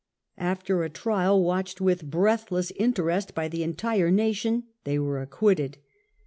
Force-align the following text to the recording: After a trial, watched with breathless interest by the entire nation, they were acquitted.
After 0.39 0.81
a 0.81 0.89
trial, 0.89 1.43
watched 1.43 1.79
with 1.79 2.09
breathless 2.09 2.71
interest 2.75 3.35
by 3.35 3.47
the 3.47 3.61
entire 3.61 4.09
nation, 4.09 4.63
they 4.83 4.97
were 4.97 5.21
acquitted. 5.21 5.77